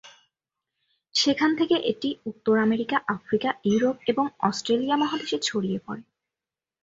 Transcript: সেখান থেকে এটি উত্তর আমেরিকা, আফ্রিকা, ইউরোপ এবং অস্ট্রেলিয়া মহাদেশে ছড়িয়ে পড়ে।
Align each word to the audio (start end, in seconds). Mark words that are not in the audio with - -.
সেখান 1.15 1.51
থেকে 1.55 1.75
এটি 1.83 2.09
উত্তর 2.25 2.55
আমেরিকা, 2.57 2.97
আফ্রিকা, 3.07 3.49
ইউরোপ 3.65 3.97
এবং 4.07 4.25
অস্ট্রেলিয়া 4.39 4.95
মহাদেশে 4.97 5.37
ছড়িয়ে 5.39 5.79
পড়ে। 5.85 6.03